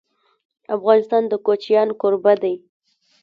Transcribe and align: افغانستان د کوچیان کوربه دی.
افغانستان 0.75 1.23
د 1.27 1.33
کوچیان 1.45 1.89
کوربه 2.01 2.33
دی. 2.43 2.55